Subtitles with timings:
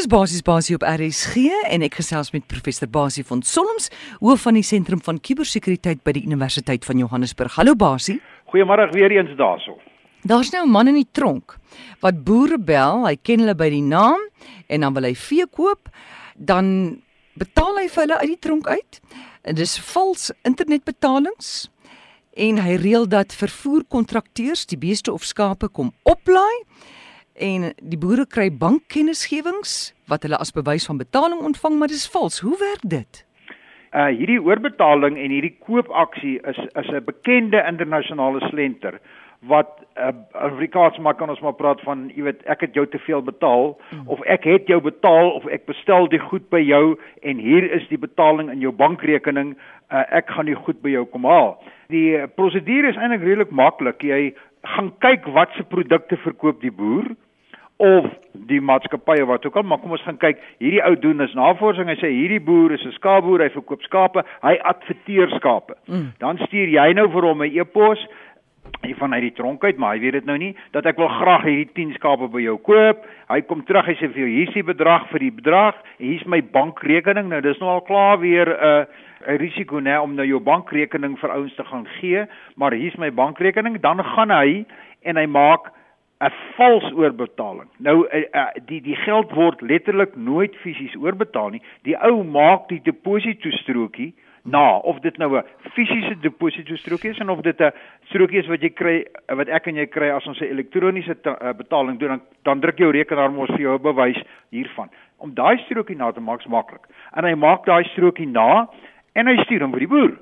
[0.00, 3.90] Dis basies basie op RSG en ek gesels met professor Basie van Solms,
[4.22, 7.58] hoof van die sentrum van kubersekuriteit by die Universiteit van Johannesburg.
[7.58, 8.16] Hallo Basie.
[8.48, 9.76] Goeiemôre weer eens daarso.
[10.24, 11.58] Daar's nou 'n man in die tronk
[12.00, 14.20] wat boere bel, hy ken hulle by die naam
[14.68, 15.90] en dan wil hy vee koop,
[16.34, 17.02] dan
[17.34, 19.00] betaal hy vir hulle uit die tronk uit.
[19.44, 21.68] En dis vals internetbetalings
[22.32, 26.64] en hy reël dat vervoerkontrakteurs die beeste of skape kom oplaai
[27.40, 32.40] en die boere kry bankkennisgewings wat hulle as bewys van betaling ontvang, maar dis vals.
[32.44, 33.24] Hoe werk dit?
[33.90, 39.00] Uh hierdie oorbetaling en hierdie koopaksie is is 'n bekende internasionale slenter
[39.40, 42.98] wat uh, Afrikaans maar kan ons maar praat van jy weet ek het jou te
[42.98, 44.08] veel betaal mm.
[44.12, 47.88] of ek het jou betaal of ek bestel die goed by jou en hier is
[47.88, 51.56] die betaling in jou bankrekening uh, ek gaan die goed by jou kom haal.
[51.88, 54.04] Die prosedure is eintlik redelik maklik.
[54.04, 54.34] Jy
[54.76, 57.08] gaan kyk wat se produkte verkoop die boer
[57.80, 58.08] of
[58.50, 60.40] die maatskappye wat ook al, maar kom ons gaan kyk.
[60.60, 61.88] Hierdie ou doen is navorsing.
[61.88, 65.74] Hy sê hierdie boer is 'n skaapboer, hy verkoop skape, hy adverteer skape.
[65.88, 66.12] Mm.
[66.18, 67.98] Dan stuur jy nou vir hom 'n e-pos
[68.82, 71.08] hy van uit die tronk uit, maar hy weet dit nou nie dat ek wil
[71.08, 73.04] graag hierdie 10 skape by jou koop.
[73.28, 76.40] Hy kom terug, hy sê vir jou hier's die bedrag vir die bedrag, hier's my
[76.40, 77.28] bankrekening.
[77.28, 78.84] Nou dis nou al klaar weer 'n uh,
[79.26, 82.24] 'n risiko nê om nou jou bankrekening vir ouens te gaan gee,
[82.56, 84.64] maar hier's my bankrekening, dan gaan hy
[85.02, 85.72] en hy maak
[86.20, 87.68] 'n vals oorbetaling.
[87.78, 91.62] Nou uh, uh, die die geld word letterlik nooit fisies oorbetaal nie.
[91.88, 94.12] Die ou maak die deposito strokie
[94.44, 97.72] na of dit nou 'n fisiese deposito strokie is en of dit 'n
[98.08, 101.16] strokie is wat jy kry wat ek en jy kry as ons 'n elektroniese
[101.56, 104.90] betaling doen dan dan druk jou rekenaar mos vir jou 'n bewys hiervan.
[105.18, 106.84] Om daai strokie na te maak is maklik.
[107.16, 108.68] En hy maak daai strokie na
[109.14, 110.18] en hy stuur hom vir die boer.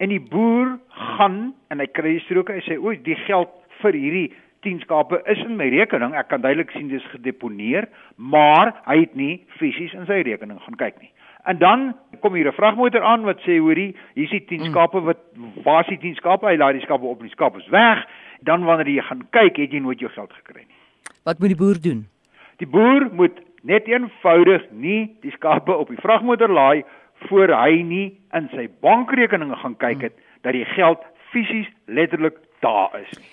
[0.00, 3.48] En die boer gaan en hy kry die strokie en hy sê o, die geld
[3.80, 6.14] vir hierdie 10 skape is in my rekening.
[6.14, 10.78] Ek kan duidelik sien dis gedeponeer, maar hy het nie fisies in sy rekening gaan
[10.80, 11.10] kyk nie.
[11.48, 14.70] En dan kom hier 'n vragmotor aan wat sê hoorie, hier is die 10 mm.
[14.70, 15.18] skape wat
[15.64, 16.46] waar is die 10 skape?
[16.46, 18.06] Hy laai die skape op en die skape is weg.
[18.40, 20.76] Dan wanneer jy gaan kyk, het jy nooit jou geld gekry nie.
[21.24, 22.08] Wat moet die boer doen?
[22.56, 26.84] Die boer moet net eenvoudig nie die skape op die vragmotor laai
[27.28, 30.22] voor hy nie in sy bankrekeninge gaan kyk het mm.
[30.42, 31.00] dat die geld
[31.32, 33.28] fisies letterlik daar is nie.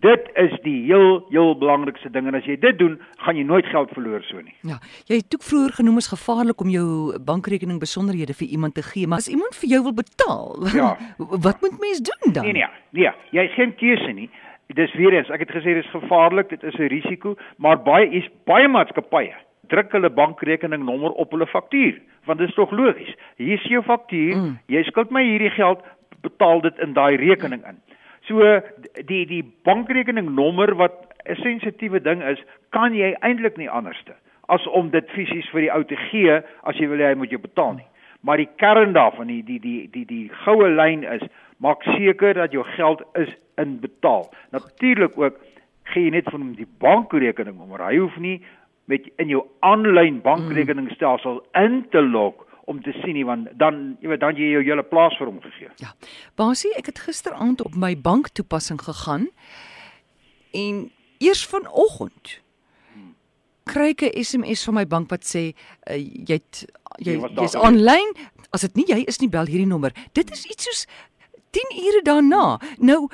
[0.00, 2.94] Dit is die heel heel belangrikste ding en as jy dit doen,
[3.24, 4.54] gaan jy nooit geld verloor so nie.
[4.64, 4.78] Ja,
[5.10, 9.06] jy het ook vroeër genoem is gevaarlik om jou bankrekening besonderhede vir iemand te gee,
[9.06, 10.94] maar as iemand vir jou wil betaal, ja.
[11.18, 12.44] wat moet mens doen dan?
[12.44, 14.30] Nee nee, nee, jy het geen keuse nie.
[14.78, 18.28] Dis weer eens, ek het gesê dis gevaarlik, dit is 'n risiko, maar baie is
[18.46, 19.34] baie maatskappye
[19.70, 23.14] druk hulle bankrekening nommer op hulle faktuur, want dit is tog logies.
[23.38, 24.58] Hier is jou faktuur, mm.
[24.74, 25.82] jy skuld my hierdie geld,
[26.24, 27.78] betaal dit in daai rekening in.
[28.30, 28.46] So
[29.10, 30.94] die die bankrekening nommer wat
[31.26, 32.38] 'n sensitiewe ding is,
[32.70, 34.14] kan jy eintlik nie anderste
[34.48, 37.30] as om dit fisies vir die ou te gee as jy wil hê hy moet
[37.30, 37.86] jou betaal nie.
[38.22, 41.22] Maar die kern daarvan, die die die die die goue lyn is,
[41.58, 44.30] maak seker dat jou geld is inbetaal.
[44.52, 45.38] Natuurlik ook
[45.84, 47.82] gee jy net van hom die bankrekening nommer.
[47.82, 48.40] Hy hoef nie
[48.86, 54.12] met in jou aanlyn bankrekeningstelsel in te log om te sien nie want dan jy
[54.12, 55.72] weet dan jy jou hele plaas vir hom gegee.
[55.82, 55.94] Ja.
[56.38, 59.28] Basie, ek het gisteraand op my banktoepassing gegaan
[60.56, 60.86] en
[61.18, 62.38] eers vanoggend
[63.70, 66.64] kry ek 'n SMS van my bank wat sê uh, jy het
[66.98, 68.14] jy jy's aanlyn
[68.50, 69.94] as dit nie jy is nie bel hierdie nommer.
[70.12, 70.86] Dit is iets soos
[71.54, 72.60] 10 ure daarna.
[72.78, 73.08] Nou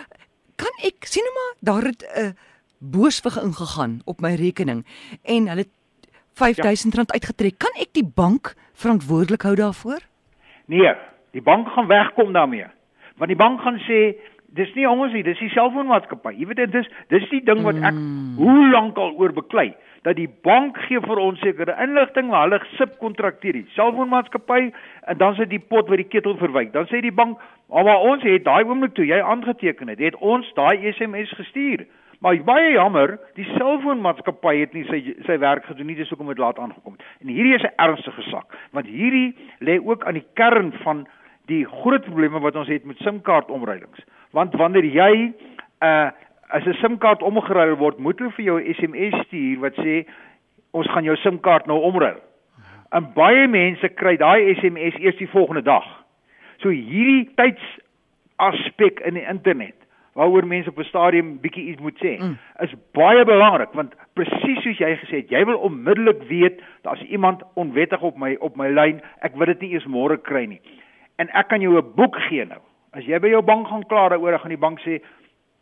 [0.57, 2.33] kan ek sien nou maar daar het 'n uh,
[2.79, 4.85] booswig ingegaan op my rekening
[5.23, 5.67] en hulle
[6.37, 7.05] R5000 ja.
[7.07, 7.59] uitgetrek.
[7.59, 10.01] Kan ek die bank verantwoordelik hou daarvoor?
[10.67, 10.93] Nee,
[11.33, 12.67] die bank gaan wegkom daarmee.
[13.17, 14.17] Want die bank gaan sê
[14.57, 16.35] dis nie ons nie, dis die selfoonmaatskappy.
[16.37, 18.37] Jy weet dit is dis die ding wat ek mm.
[18.41, 19.73] hoe lank al oor beklei
[20.07, 24.69] dat die bank gee vir ons sekere inligting waar hulle subkontrakteer die selfoonmaatskappy
[25.11, 26.71] en dan sit die pot wat die ketel verwyk.
[26.77, 30.53] Dan sê die bank, "Maar ons het daai oomblik toe jy aangeteken het, het ons
[30.55, 31.87] daai SMS gestuur."
[32.21, 36.41] Maar baie jammer, die selfoonmaatskappy het nie sy sy werk gedoen nie, dis hoekom dit
[36.41, 37.05] laat aangekom het.
[37.21, 41.07] En hierdie is 'n ernstige sak, want hierdie lê ook aan die kern van
[41.47, 44.01] die groot probleme wat ons het met SIM-kaart omruilings.
[44.33, 45.35] Want wanneer jy 'n
[45.83, 46.11] uh,
[46.49, 50.07] as 'n SIM-kaart omgeruil word, moet hulle vir jou 'n SMS stuur wat sê
[50.71, 52.21] ons gaan jou SIM-kaart nou omruil.
[52.91, 55.85] En baie mense kry daai SMS eers die volgende dag.
[56.59, 59.86] So hierdie tydsaspek in die internet
[60.17, 62.39] waaroor mense op 'n stadium bietjie iets moet sê, mm.
[62.65, 67.43] is baie belangrik want presies soos jy gesê het, jy wil onmiddellik weet daar's iemand
[67.55, 70.61] onwettig op my op my lyn, ek wil dit nie eers môre kry nie.
[71.17, 72.61] En ek kan jou 'n boek gee nou.
[72.93, 75.03] As jy by jou bank gaan kla daaroor, gaan die bank sê,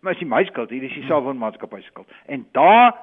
[0.00, 2.94] "Maar is die my skuld, hier is die selfoonmaatskappy se skuld." En daar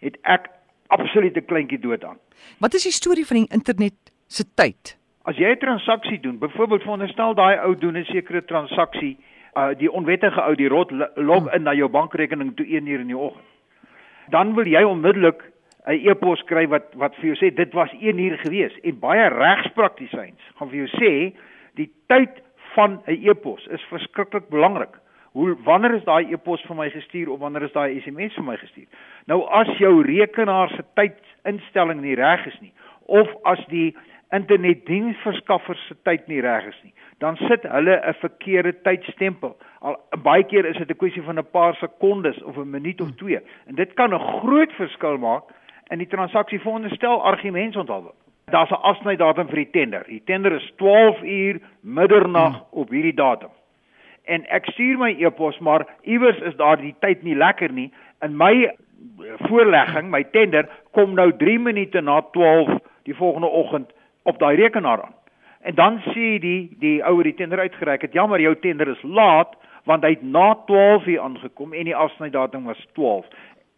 [0.00, 0.48] het ek
[0.86, 2.18] absolute kleintjie dood aan.
[2.58, 3.94] Wat is die storie van die internet
[4.26, 4.96] se tyd?
[5.24, 9.16] As jy 'n transaksie doen, byvoorbeeld veronderstel daai ou doen 'n sekere transaksie,
[9.56, 13.12] uh die onwettige ou die rot log in na jou bankrekening toe 1 uur in
[13.12, 13.44] die oggend.
[14.30, 15.42] Dan wil jy onmiddellik
[15.86, 19.28] 'n e-pos kry wat wat vir jou sê dit was 1 uur gewees en baie
[19.28, 21.12] regspraktisyns gaan vir jou sê
[21.74, 22.40] die tyd
[22.74, 24.96] van 'n e-pos is verskriklik belangrik.
[25.32, 28.56] Hoe wanneer is daai e-pos vir my gestuur of wanneer is daai SMS vir my
[28.56, 28.86] gestuur?
[29.26, 32.72] Nou as jou rekenaar se tydinstelling nie reg is nie
[33.06, 33.94] of as die
[34.32, 39.56] internetdiensverskaffer se tyd nie reg is nie, dan sit hulle 'n verkeerde tydstempel.
[39.80, 43.10] Al baie keer is dit 'n kwessie van 'n paar sekondes of 'n minuut of
[43.16, 45.44] 2 en dit kan 'n groot verskil maak
[45.88, 48.12] in die transaksie veronderstel argumentsonthou.
[48.44, 50.04] Daar's 'n afsnydatum vir die tender.
[50.06, 53.50] Die tender is 12 uur middernag op hierdie datum.
[54.24, 57.92] En ek stuur my e-pos, maar iewers is daar die tyd nie lekker nie.
[58.22, 58.70] In my
[59.48, 65.02] voorlegging, my tender kom nou 3 minute na 12 die volgende oggend op daai rekenaar
[65.02, 65.14] aan.
[65.64, 69.56] En dan sê die die ouer die tender uitgereik het, jammer jou tender is laat
[69.88, 73.26] want hy het na 12 uur aangekom en die afsnydatum was 12.